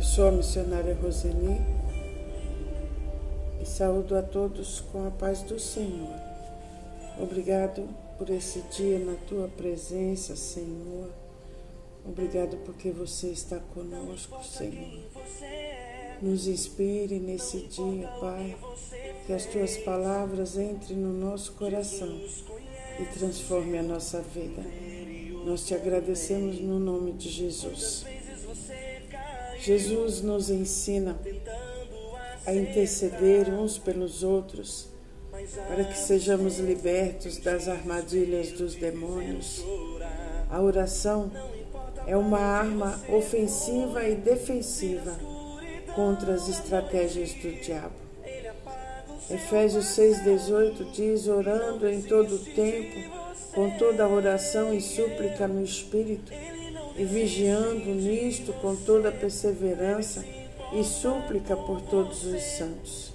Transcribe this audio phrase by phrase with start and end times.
[0.00, 1.60] Eu sou a missionária Roseni
[3.60, 6.14] e saúdo a todos com a paz do Senhor.
[7.20, 7.86] Obrigado
[8.16, 11.10] por esse dia na tua presença, Senhor.
[12.02, 15.02] Obrigado porque você está conosco, Senhor.
[16.22, 18.56] Nos inspire nesse dia, Pai,
[19.26, 22.18] que as tuas palavras entrem no nosso coração
[22.98, 24.62] e transforme a nossa vida.
[25.44, 28.06] Nós te agradecemos no nome de Jesus.
[29.62, 31.18] Jesus nos ensina
[32.46, 34.88] a interceder uns pelos outros
[35.68, 39.62] para que sejamos libertos das armadilhas dos demônios.
[40.48, 41.30] A oração
[42.06, 45.18] é uma arma ofensiva e defensiva
[45.94, 47.94] contra as estratégias do diabo.
[49.30, 52.98] Efésios 6,18 diz: orando em todo o tempo,
[53.54, 56.32] com toda oração e súplica no Espírito
[56.96, 60.24] e vigiando nisto com toda perseverança
[60.72, 63.12] e súplica por todos os santos.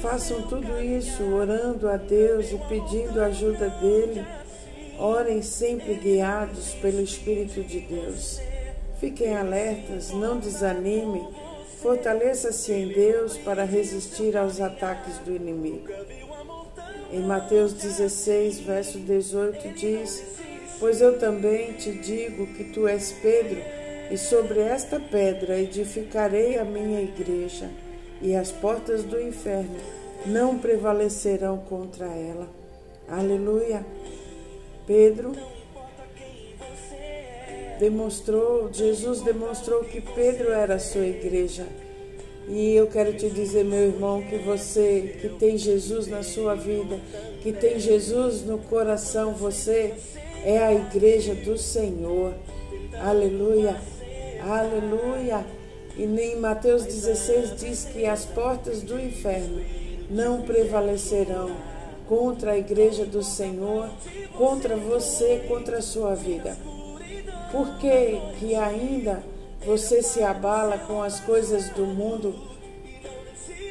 [0.00, 4.24] Façam tudo isso orando a Deus e pedindo a ajuda dele.
[4.98, 8.40] Orem sempre guiados pelo Espírito de Deus.
[9.00, 11.26] Fiquem alertas, não desanimem,
[11.82, 15.88] fortaleça-se em Deus para resistir aos ataques do inimigo.
[17.12, 20.22] Em Mateus 16, verso 18 diz:
[20.78, 23.58] Pois eu também te digo que tu és Pedro,
[24.10, 27.70] e sobre esta pedra edificarei a minha igreja,
[28.20, 29.76] e as portas do inferno
[30.26, 32.48] não prevalecerão contra ela.
[33.08, 33.84] Aleluia.
[34.86, 35.32] Pedro
[37.78, 41.66] demonstrou, Jesus demonstrou que Pedro era a sua igreja.
[42.48, 47.00] E eu quero te dizer, meu irmão, que você que tem Jesus na sua vida,
[47.42, 49.94] que tem Jesus no coração, você
[50.46, 52.32] é a igreja do Senhor.
[53.02, 53.76] Aleluia,
[54.40, 55.44] aleluia.
[55.96, 59.60] E em Mateus 16 diz que as portas do inferno
[60.08, 61.50] não prevalecerão
[62.08, 63.90] contra a igreja do Senhor,
[64.38, 66.56] contra você, contra a sua vida.
[67.50, 69.24] Por que, que ainda
[69.64, 72.32] você se abala com as coisas do mundo?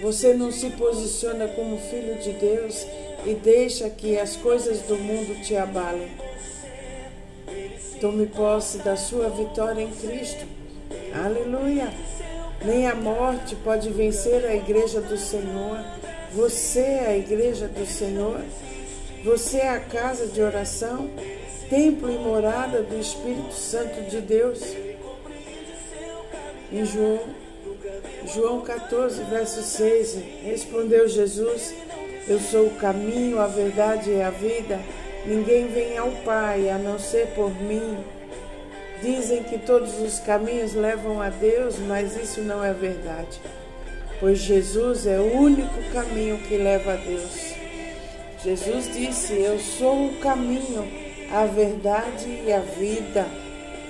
[0.02, 2.85] Você não se posiciona como filho de Deus
[3.25, 6.25] e deixa que as coisas do mundo te abalem.
[8.00, 10.46] Tome posse da sua vitória em Cristo.
[11.14, 11.94] Aleluia!
[12.64, 15.80] Nem a morte pode vencer a igreja do Senhor.
[16.34, 18.42] Você é a igreja do Senhor.
[19.24, 21.10] Você é a casa de oração,
[21.70, 24.62] templo e morada do Espírito Santo de Deus.
[26.72, 27.20] Em João,
[28.34, 31.74] João 14, verso 6, respondeu Jesus:
[32.28, 34.80] Eu sou o caminho, a verdade e a vida.
[35.28, 37.97] Ninguém vem ao Pai a não ser por mim.
[39.02, 43.41] Dizem que todos os caminhos levam a Deus, mas isso não é verdade,
[44.19, 47.56] pois Jesus é o único caminho que leva a Deus.
[48.44, 50.88] Jesus disse: Eu sou o caminho,
[51.31, 53.25] a verdade e a vida.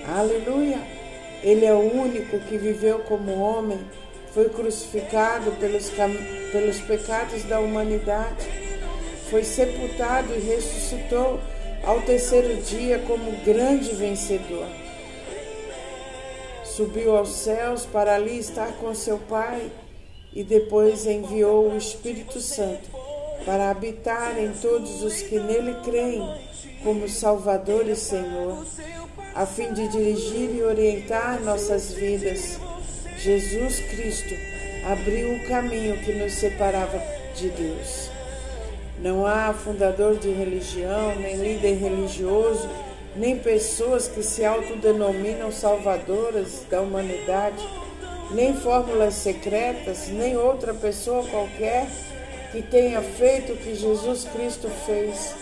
[0.08, 0.80] Aleluia!
[1.44, 3.80] Ele é o único que viveu como homem,
[4.34, 5.92] foi crucificado pelos,
[6.52, 8.65] pelos pecados da humanidade
[9.30, 11.40] foi sepultado e ressuscitou
[11.84, 14.68] ao terceiro dia como grande vencedor.
[16.64, 19.72] Subiu aos céus para ali estar com seu Pai
[20.34, 22.90] e depois enviou o Espírito Santo
[23.46, 26.22] para habitar em todos os que nele creem
[26.84, 28.66] como Salvador e Senhor,
[29.34, 32.60] a fim de dirigir e orientar nossas vidas.
[33.18, 34.36] Jesus Cristo
[34.86, 37.02] abriu o caminho que nos separava
[37.36, 38.15] de Deus.
[39.00, 42.70] Não há fundador de religião, nem líder religioso,
[43.16, 47.64] nem pessoas que se autodenominam salvadoras da humanidade,
[48.32, 51.88] nem fórmulas secretas, nem outra pessoa qualquer
[52.52, 55.36] que tenha feito o que Jesus Cristo fez.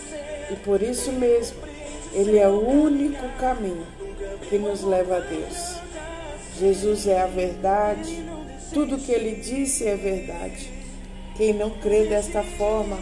[0.50, 1.58] E por isso mesmo,
[2.12, 3.86] Ele é o único caminho
[4.48, 5.76] que nos leva a Deus.
[6.58, 8.24] Jesus é a verdade,
[8.72, 10.70] tudo que Ele disse é verdade.
[11.36, 12.96] Quem não crê desta forma,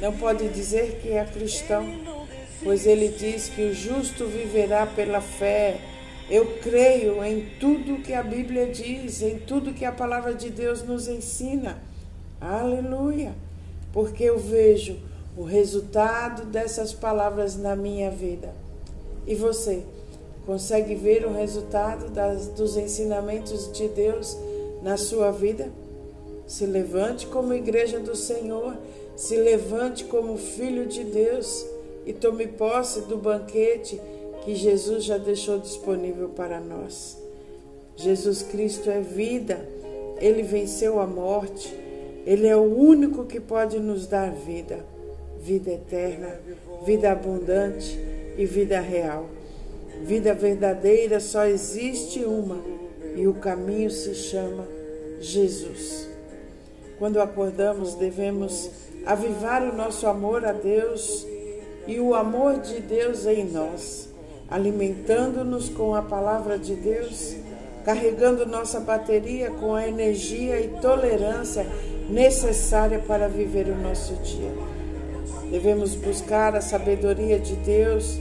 [0.00, 1.84] não pode dizer que é cristão,
[2.62, 5.80] pois ele diz que o justo viverá pela fé.
[6.30, 10.82] Eu creio em tudo que a Bíblia diz, em tudo que a palavra de Deus
[10.82, 11.82] nos ensina.
[12.40, 13.34] Aleluia!
[13.92, 14.98] Porque eu vejo
[15.36, 18.52] o resultado dessas palavras na minha vida.
[19.26, 19.82] E você
[20.46, 24.36] consegue ver o resultado das, dos ensinamentos de Deus
[24.82, 25.70] na sua vida?
[26.46, 28.76] Se levante como igreja do Senhor
[29.18, 31.66] se levante como filho de Deus
[32.06, 34.00] e tome posse do banquete
[34.44, 37.18] que Jesus já deixou disponível para nós.
[37.96, 39.68] Jesus Cristo é vida,
[40.20, 41.74] ele venceu a morte,
[42.24, 44.86] ele é o único que pode nos dar vida,
[45.40, 46.40] vida eterna,
[46.86, 47.98] vida abundante
[48.38, 49.28] e vida real.
[50.04, 52.62] Vida verdadeira só existe uma
[53.16, 54.64] e o caminho se chama
[55.18, 56.08] Jesus.
[57.00, 58.70] Quando acordamos, devemos
[59.08, 61.26] avivar o nosso amor a Deus
[61.86, 64.10] e o amor de Deus em nós,
[64.50, 67.34] alimentando-nos com a palavra de Deus,
[67.86, 71.66] carregando nossa bateria com a energia e tolerância
[72.10, 74.52] necessária para viver o nosso dia.
[75.50, 78.18] Devemos buscar a sabedoria de Deus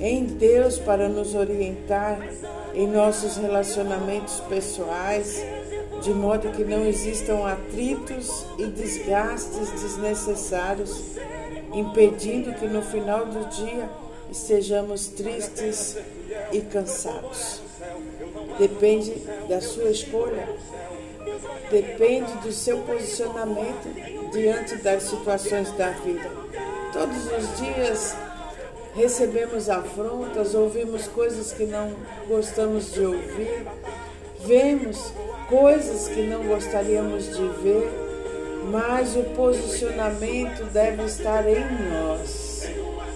[0.00, 2.18] em Deus para nos orientar
[2.74, 5.44] em nossos relacionamentos pessoais,
[6.04, 11.02] de modo que não existam atritos e desgastes desnecessários,
[11.72, 13.88] impedindo que no final do dia
[14.30, 15.96] estejamos tristes
[16.52, 17.62] e cansados.
[18.58, 19.12] Depende
[19.48, 20.46] da sua escolha,
[21.70, 23.88] depende do seu posicionamento
[24.30, 26.30] diante das situações da vida.
[26.92, 28.14] Todos os dias
[28.94, 31.94] recebemos afrontas, ouvimos coisas que não
[32.28, 33.66] gostamos de ouvir,
[34.40, 35.14] vemos
[35.48, 37.90] coisas que não gostaríamos de ver,
[38.70, 42.68] mas o posicionamento deve estar em nós.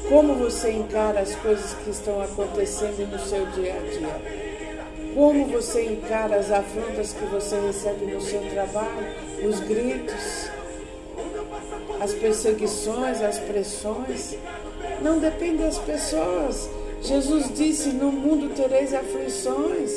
[0.08, 4.48] Como você encara as coisas que estão acontecendo no seu dia a dia?
[5.14, 9.06] Como você encara as afrontas que você recebe no seu trabalho,
[9.46, 10.50] os gritos,
[12.00, 14.36] as perseguições, as pressões?
[15.02, 16.68] Não depende das pessoas.
[17.02, 19.92] Jesus disse: No mundo tereis aflições,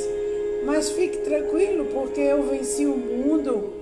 [0.64, 3.74] mas fique tranquilo, porque eu venci o mundo.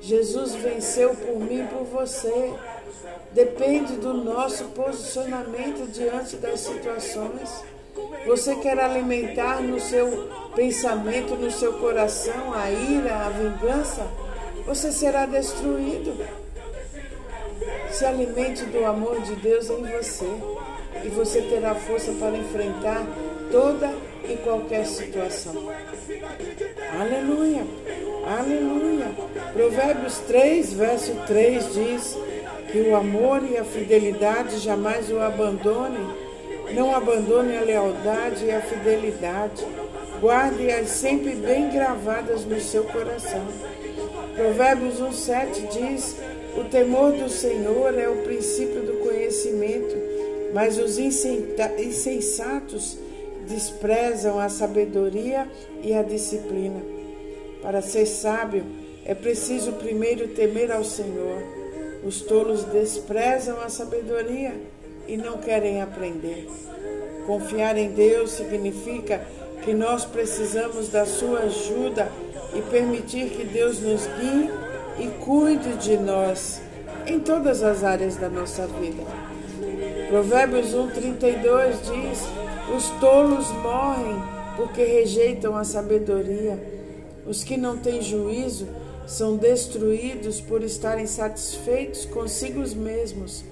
[0.00, 2.52] Jesus venceu por mim e por você.
[3.32, 7.64] Depende do nosso posicionamento diante das situações.
[8.26, 14.06] Você quer alimentar no seu pensamento, no seu coração, a ira, a vingança?
[14.66, 16.14] Você será destruído.
[17.90, 20.26] Se alimente do amor de Deus em você
[21.04, 23.04] e você terá força para enfrentar
[23.50, 23.92] toda
[24.32, 25.54] e qualquer situação.
[26.98, 27.64] Aleluia,
[28.26, 29.06] aleluia.
[29.52, 32.18] Provérbios 3, verso 3 diz
[32.70, 36.06] que o amor e a fidelidade jamais o abandonem.
[36.74, 39.64] Não abandone a lealdade e a fidelidade.
[40.20, 43.46] Guarde-as sempre bem gravadas no seu coração.
[44.36, 46.16] Provérbios 1,7 diz
[46.56, 49.94] o temor do Senhor é o princípio do conhecimento,
[50.52, 52.98] mas os insensatos
[53.46, 55.48] desprezam a sabedoria
[55.82, 56.80] e a disciplina.
[57.62, 58.64] Para ser sábio,
[59.04, 61.42] é preciso primeiro temer ao Senhor.
[62.04, 64.54] Os tolos desprezam a sabedoria
[65.06, 66.48] e não querem aprender.
[67.26, 69.24] Confiar em Deus significa
[69.64, 72.10] que nós precisamos da sua ajuda
[72.54, 74.50] e permitir que Deus nos guie
[74.98, 76.60] e cuide de nós
[77.06, 79.21] em todas as áreas da nossa vida.
[80.12, 82.20] Provérbios 1,32 diz:
[82.76, 84.22] Os tolos morrem
[84.56, 86.62] porque rejeitam a sabedoria.
[87.26, 88.68] Os que não têm juízo
[89.06, 93.42] são destruídos por estarem satisfeitos consigo mesmos,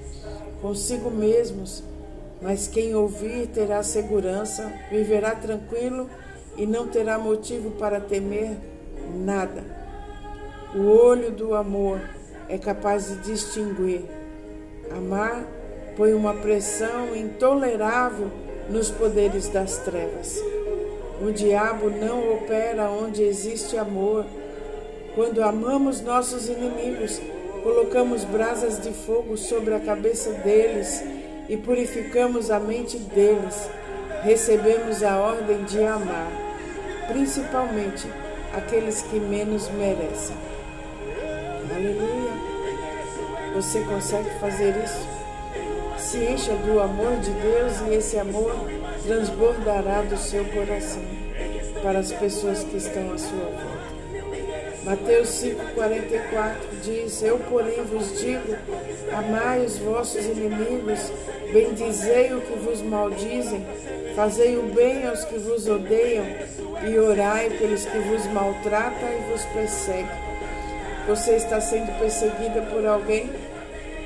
[0.60, 1.82] consigo mesmos.
[2.42, 6.10] Mas quem ouvir terá segurança, viverá tranquilo
[6.58, 8.50] e não terá motivo para temer
[9.14, 9.64] nada.
[10.74, 12.02] O olho do amor
[12.50, 14.02] é capaz de distinguir.
[14.94, 15.59] Amar
[15.96, 18.30] põe uma pressão intolerável
[18.68, 20.42] nos poderes das trevas.
[21.20, 24.24] O diabo não opera onde existe amor.
[25.14, 27.20] Quando amamos nossos inimigos,
[27.62, 31.04] colocamos brasas de fogo sobre a cabeça deles
[31.48, 33.68] e purificamos a mente deles.
[34.22, 36.30] Recebemos a ordem de amar,
[37.08, 38.08] principalmente
[38.54, 40.36] aqueles que menos merecem.
[41.74, 42.50] Aleluia.
[43.54, 45.19] Você consegue fazer isso?
[46.10, 48.52] Se encha do amor de Deus e esse amor
[49.06, 51.04] transbordará do seu coração
[51.84, 54.00] para as pessoas que estão à sua volta.
[54.82, 58.56] Mateus 5,44 diz: Eu, porém, vos digo:
[59.12, 61.12] amai os vossos inimigos,
[61.52, 63.64] bendizei o que vos maldizem,
[64.16, 66.26] fazei o bem aos que vos odeiam
[66.88, 70.30] e orai pelos que vos maltratam e vos perseguem
[71.10, 73.28] você está sendo perseguida por alguém?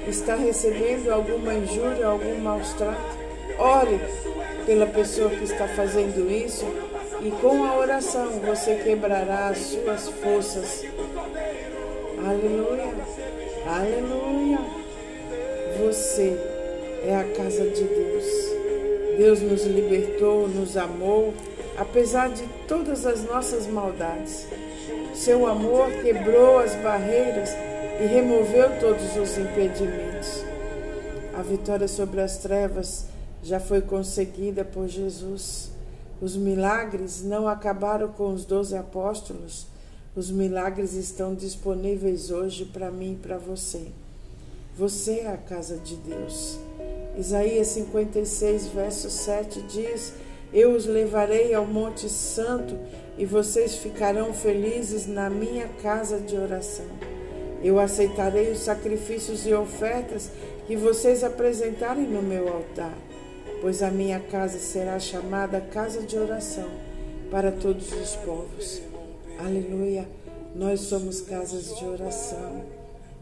[0.06, 3.18] Está recebendo alguma injúria, algum maus trato?
[3.58, 4.00] Ore
[4.66, 6.64] pela pessoa que está fazendo isso
[7.23, 10.84] e com a oração você quebrará as suas forças.
[12.18, 12.92] Aleluia,
[13.66, 14.58] aleluia.
[15.84, 16.37] Você
[17.06, 18.25] é a casa de Deus.
[19.16, 21.32] Deus nos libertou, nos amou
[21.76, 24.46] apesar de todas as nossas maldades.
[25.14, 27.50] Seu amor quebrou as barreiras
[28.00, 30.44] e removeu todos os impedimentos.
[31.36, 33.06] A vitória sobre as trevas
[33.42, 35.70] já foi conseguida por Jesus.
[36.20, 39.66] Os milagres não acabaram com os doze apóstolos.
[40.16, 43.88] Os milagres estão disponíveis hoje para mim e para você.
[44.76, 46.58] Você é a casa de Deus.
[47.16, 50.14] Isaías 56, verso 7 diz:
[50.52, 52.76] Eu os levarei ao Monte Santo
[53.16, 57.13] e vocês ficarão felizes na minha casa de oração.
[57.64, 60.30] Eu aceitarei os sacrifícios e ofertas
[60.66, 62.92] que vocês apresentarem no meu altar,
[63.62, 66.68] pois a minha casa será chamada casa de oração
[67.30, 68.83] para todos os povos.
[69.38, 70.06] Aleluia!
[70.54, 72.64] Nós somos casas de oração.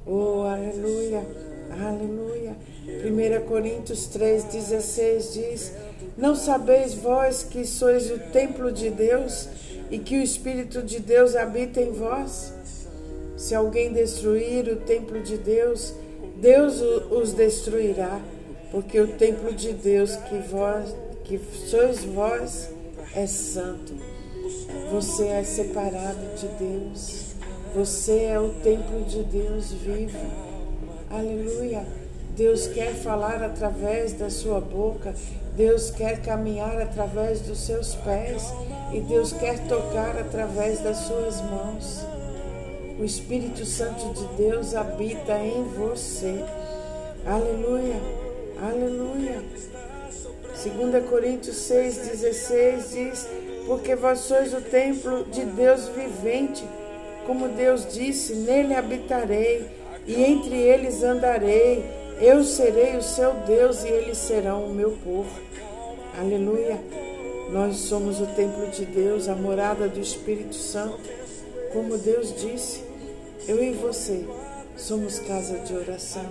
[0.04, 1.24] Oh, aleluia!
[1.70, 2.56] Aleluia!
[2.84, 5.72] 1 Coríntios 3,16 diz:
[6.18, 9.48] Não sabeis vós que sois o templo de Deus
[9.88, 12.52] e que o Espírito de Deus habita em vós?
[13.42, 15.94] Se alguém destruir o templo de Deus,
[16.36, 16.80] Deus
[17.10, 18.20] os destruirá,
[18.70, 20.94] porque o templo de Deus que vós,
[21.24, 22.68] que sois vós,
[23.16, 23.94] é santo.
[24.92, 27.34] Você é separado de Deus.
[27.74, 30.20] Você é o templo de Deus vivo.
[31.10, 31.84] Aleluia.
[32.36, 35.12] Deus quer falar através da sua boca,
[35.56, 38.54] Deus quer caminhar através dos seus pés
[38.92, 42.11] e Deus quer tocar através das suas mãos.
[42.98, 46.44] O Espírito Santo de Deus habita em você.
[47.26, 47.96] Aleluia,
[48.60, 49.42] aleluia.
[50.62, 53.28] 2 Coríntios 6,16 diz:
[53.66, 56.64] Porque vós sois o templo de Deus vivente,
[57.26, 59.66] como Deus disse: Nele habitarei
[60.06, 61.84] e entre eles andarei.
[62.20, 65.30] Eu serei o seu Deus e eles serão o meu povo.
[66.16, 66.78] Aleluia.
[67.50, 71.00] Nós somos o templo de Deus, a morada do Espírito Santo.
[71.72, 72.82] Como Deus disse,
[73.48, 74.24] eu e você
[74.76, 76.26] somos casa de oração.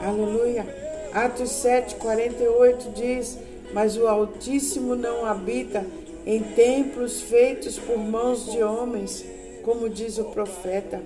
[0.00, 0.66] Aleluia.
[1.12, 3.38] Atos 7, 48 diz:
[3.72, 5.86] Mas o Altíssimo não habita
[6.26, 9.24] em templos feitos por mãos de homens,
[9.62, 11.00] como diz o profeta.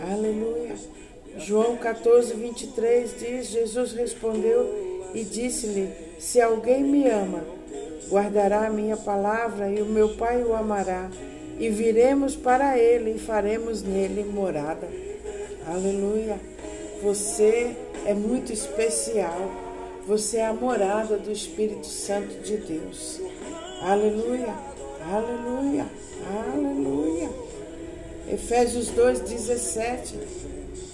[0.00, 0.74] Aleluia.
[1.38, 7.44] João 14, 23 diz: Jesus respondeu e disse-lhe: Se alguém me ama,
[8.08, 11.10] guardará a minha palavra e o meu Pai o amará,
[11.58, 14.88] e viremos para ele e faremos nele morada.
[15.66, 16.38] Aleluia!
[17.02, 19.50] Você é muito especial.
[20.06, 23.20] Você é a morada do Espírito Santo de Deus.
[23.82, 24.54] Aleluia!
[25.10, 25.86] Aleluia!
[26.44, 27.30] Aleluia!
[28.30, 30.44] Efésios 2,17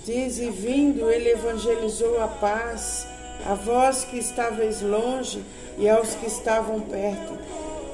[0.04, 3.06] Diz: E vindo, ele evangelizou a paz
[3.46, 5.42] a vós que estáveis longe
[5.78, 7.38] e aos que estavam perto,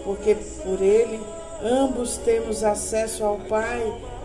[0.04, 1.20] porque por ele
[1.62, 3.80] ambos temos acesso ao Pai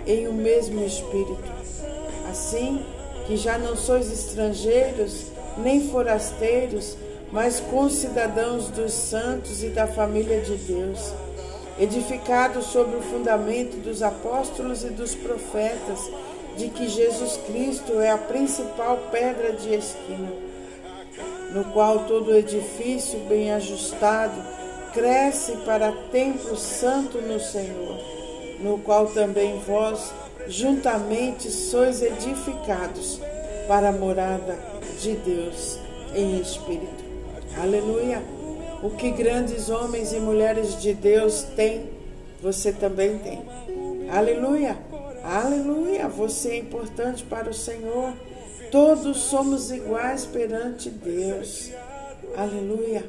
[0.06, 1.52] em um mesmo Espírito.
[2.30, 2.84] Assim
[3.28, 6.98] que já não sois estrangeiros, nem forasteiros,
[7.32, 11.14] mas concidadãos dos santos e da família de Deus,
[11.80, 16.10] edificados sobre o fundamento dos apóstolos e dos profetas,
[16.58, 20.32] de que Jesus Cristo é a principal pedra de esquina,
[21.54, 24.61] no qual todo edifício bem ajustado
[24.94, 27.98] cresce para templo santo no Senhor,
[28.60, 30.14] no qual também vós
[30.48, 33.20] juntamente sois edificados
[33.68, 34.58] para a morada
[35.00, 35.80] de Deus
[36.14, 37.04] em espírito.
[37.58, 38.22] Aleluia!
[38.84, 41.90] O que grandes homens e mulheres de Deus têm,
[42.42, 43.44] você também tem.
[44.10, 44.78] Aleluia!
[45.24, 46.08] Aleluia!
[46.08, 48.14] Você é importante para o Senhor.
[48.72, 51.72] Todos somos iguais perante Deus.
[52.36, 53.04] Aleluia!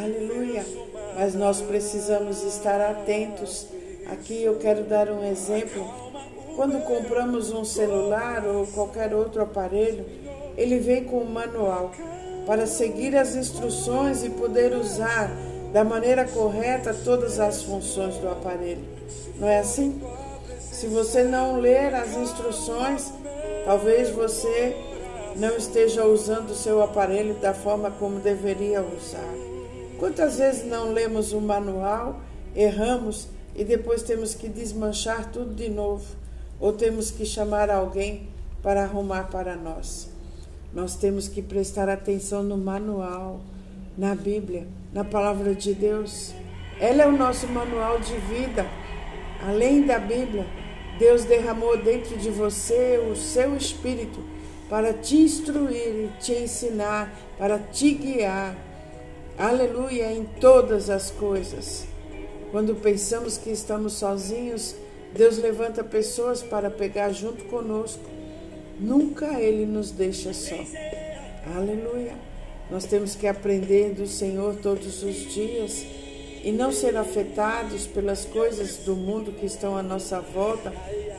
[0.00, 0.64] Aleluia!
[1.16, 3.66] Mas nós precisamos estar atentos.
[4.06, 5.84] Aqui eu quero dar um exemplo.
[6.54, 10.06] Quando compramos um celular ou qualquer outro aparelho,
[10.56, 11.90] ele vem com um manual
[12.46, 15.32] para seguir as instruções e poder usar
[15.72, 18.84] da maneira correta todas as funções do aparelho.
[19.34, 20.00] Não é assim?
[20.60, 23.12] Se você não ler as instruções,
[23.64, 24.76] talvez você
[25.34, 29.47] não esteja usando o seu aparelho da forma como deveria usar.
[29.98, 32.20] Quantas vezes não lemos o manual,
[32.54, 36.06] erramos e depois temos que desmanchar tudo de novo,
[36.60, 38.28] ou temos que chamar alguém
[38.62, 40.08] para arrumar para nós?
[40.72, 43.40] Nós temos que prestar atenção no manual,
[43.96, 46.32] na Bíblia, na palavra de Deus.
[46.78, 48.64] Ela é o nosso manual de vida.
[49.44, 50.46] Além da Bíblia,
[50.96, 54.22] Deus derramou dentro de você o seu espírito
[54.70, 58.67] para te instruir e te ensinar, para te guiar.
[59.38, 61.86] Aleluia, em todas as coisas.
[62.50, 64.74] Quando pensamos que estamos sozinhos,
[65.14, 68.02] Deus levanta pessoas para pegar junto conosco.
[68.80, 70.58] Nunca Ele nos deixa só.
[71.56, 72.14] Aleluia.
[72.68, 75.86] Nós temos que aprender do Senhor todos os dias
[76.42, 80.72] e não ser afetados pelas coisas do mundo que estão à nossa volta,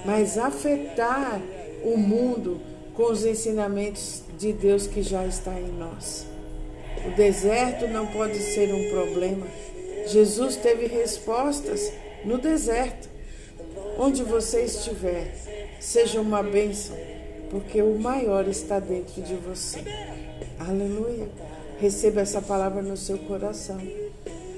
[0.06, 1.42] mas afetar
[1.86, 2.60] o mundo
[2.94, 6.28] com os ensinamentos de Deus que já está em nós.
[7.06, 9.48] O deserto não pode ser um problema.
[10.08, 11.92] Jesus teve respostas
[12.26, 13.10] no deserto.
[13.98, 15.34] Onde você estiver,
[15.80, 16.98] seja uma bênção,
[17.50, 19.80] porque o maior está dentro de você.
[20.60, 21.28] Aleluia.
[21.80, 23.80] Receba essa palavra no seu coração.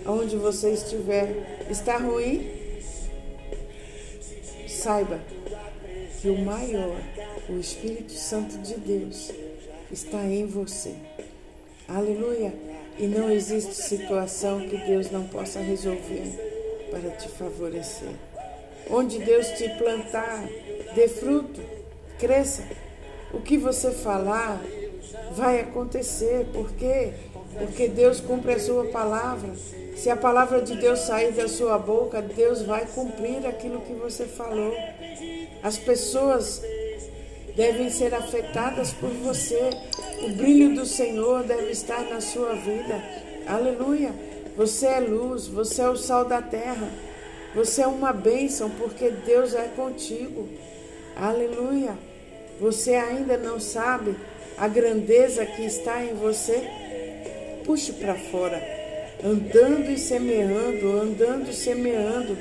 [0.05, 2.49] Onde você estiver, está ruim?
[4.67, 5.19] Saiba
[6.21, 6.99] que o maior,
[7.49, 9.31] o Espírito Santo de Deus,
[9.91, 10.95] está em você.
[11.93, 12.53] Aleluia.
[12.97, 18.09] E não existe situação que Deus não possa resolver para te favorecer.
[18.89, 20.47] Onde Deus te plantar,
[20.95, 21.61] dê fruto,
[22.17, 22.63] cresça.
[23.33, 24.61] O que você falar
[25.33, 26.45] vai acontecer.
[26.53, 27.11] Por quê?
[27.57, 29.53] Porque Deus cumpre a sua palavra.
[29.95, 34.25] Se a palavra de Deus sair da sua boca, Deus vai cumprir aquilo que você
[34.25, 34.73] falou.
[35.61, 36.61] As pessoas
[37.55, 39.69] devem ser afetadas por você.
[40.23, 43.03] O brilho do Senhor deve estar na sua vida.
[43.47, 44.13] Aleluia.
[44.55, 46.89] Você é luz, você é o sal da terra.
[47.55, 50.47] Você é uma bênção porque Deus é contigo.
[51.15, 51.97] Aleluia.
[52.59, 54.15] Você ainda não sabe
[54.57, 56.69] a grandeza que está em você?
[57.65, 58.61] Puxe para fora,
[59.23, 62.37] andando e semeando, andando e semeando.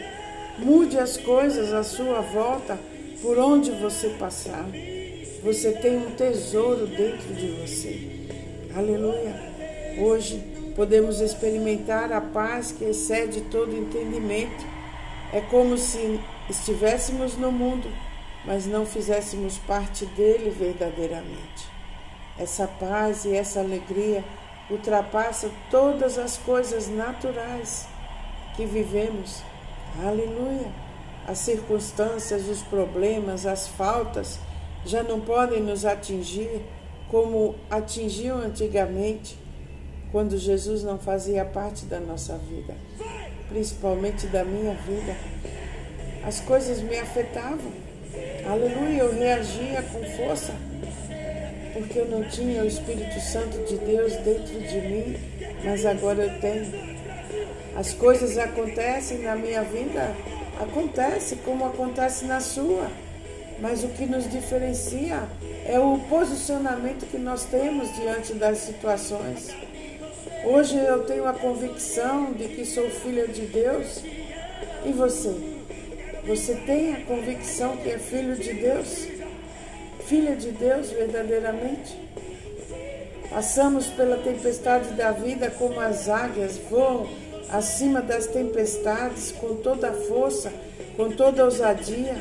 [0.58, 2.78] Mude as coisas à sua volta
[3.22, 4.68] por onde você passar.
[5.42, 8.28] Você tem um tesouro dentro de você.
[8.76, 9.34] Aleluia.
[9.98, 10.38] Hoje
[10.76, 14.66] podemos experimentar a paz que excede todo entendimento.
[15.32, 17.90] É como se estivéssemos no mundo,
[18.44, 21.66] mas não fizéssemos parte dele verdadeiramente.
[22.38, 24.22] Essa paz e essa alegria
[24.68, 27.86] ultrapassa todas as coisas naturais
[28.56, 29.42] que vivemos.
[30.04, 30.70] Aleluia.
[31.26, 34.38] As circunstâncias, os problemas, as faltas
[34.84, 36.62] já não podem nos atingir
[37.10, 39.36] como atingiam antigamente,
[40.12, 42.74] quando Jesus não fazia parte da nossa vida,
[43.48, 45.16] principalmente da minha vida.
[46.24, 47.72] As coisas me afetavam.
[48.48, 50.54] Aleluia, eu reagia com força,
[51.72, 55.16] porque eu não tinha o Espírito Santo de Deus dentro de mim,
[55.64, 56.72] mas agora eu tenho.
[57.76, 60.14] As coisas acontecem na minha vida,
[60.60, 62.90] acontece como acontece na sua.
[63.60, 65.22] Mas o que nos diferencia
[65.66, 69.50] é o posicionamento que nós temos diante das situações.
[70.44, 74.02] Hoje eu tenho a convicção de que sou filha de Deus.
[74.84, 75.34] E você?
[76.26, 79.06] Você tem a convicção que é filho de Deus?
[80.06, 81.98] Filha de Deus verdadeiramente?
[83.28, 87.06] Passamos pela tempestade da vida como as águias voam
[87.50, 90.50] acima das tempestades com toda a força,
[90.96, 92.16] com toda a ousadia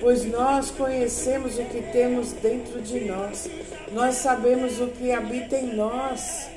[0.00, 3.48] pois nós conhecemos o que temos dentro de nós,
[3.92, 6.48] nós sabemos o que habita em nós.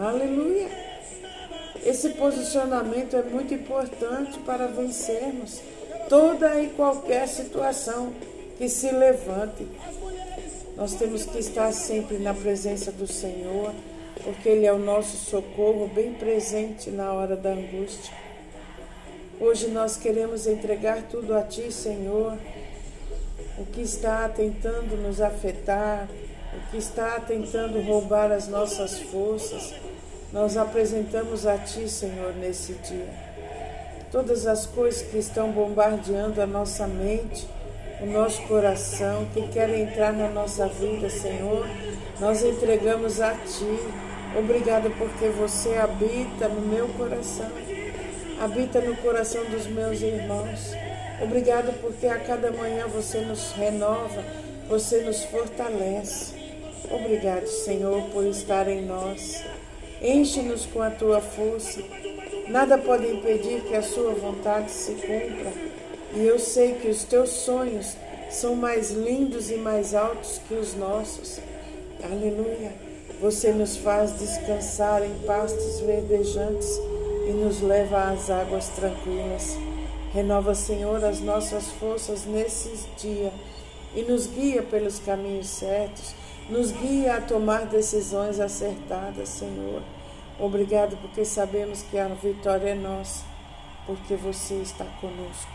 [0.00, 0.68] Aleluia!
[1.84, 5.60] Esse posicionamento é muito importante para vencermos
[6.08, 8.12] toda e qualquer situação
[8.56, 9.66] que se levante.
[10.76, 13.72] Nós temos que estar sempre na presença do Senhor,
[14.22, 18.12] porque Ele é o nosso socorro bem presente na hora da angústia.
[19.38, 22.38] Hoje nós queremos entregar tudo a Ti, Senhor
[23.58, 26.08] o que está tentando nos afetar,
[26.52, 29.74] o que está tentando roubar as nossas forças,
[30.32, 33.08] nós apresentamos a Ti, Senhor, nesse dia.
[34.10, 37.46] Todas as coisas que estão bombardeando a nossa mente,
[38.00, 41.64] o nosso coração, que querem entrar na nossa vida, Senhor,
[42.18, 43.78] nós entregamos a Ti.
[44.36, 47.50] Obrigada porque você habita no meu coração,
[48.40, 50.74] habita no coração dos meus irmãos.
[51.22, 54.24] Obrigado porque a cada manhã você nos renova,
[54.68, 56.34] você nos fortalece.
[56.90, 59.42] Obrigado, Senhor, por estar em nós.
[60.02, 61.80] Enche-nos com a tua força.
[62.48, 65.52] Nada pode impedir que a sua vontade se cumpra.
[66.14, 67.96] E eu sei que os teus sonhos
[68.30, 71.40] são mais lindos e mais altos que os nossos.
[72.02, 72.72] Aleluia.
[73.20, 76.78] Você nos faz descansar em pastos verdejantes
[77.26, 79.56] e nos leva às águas tranquilas.
[80.14, 83.32] Renova, Senhor, as nossas forças nesses dias
[83.96, 86.14] e nos guia pelos caminhos certos,
[86.48, 89.82] nos guia a tomar decisões acertadas, Senhor.
[90.38, 93.24] Obrigado porque sabemos que a vitória é nossa.
[93.88, 95.50] porque você está conosco.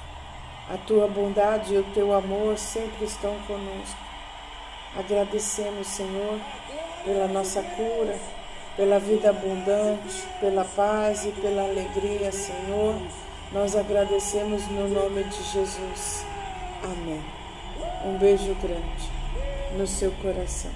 [0.69, 3.97] A tua bondade e o teu amor sempre estão conosco.
[4.97, 6.37] Agradecemos, Senhor,
[7.05, 8.19] pela nossa cura,
[8.75, 12.95] pela vida abundante, pela paz e pela alegria, Senhor.
[13.51, 16.25] Nós agradecemos no nome de Jesus.
[16.83, 17.21] Amém.
[18.05, 19.09] Um beijo grande
[19.75, 20.71] no seu coração.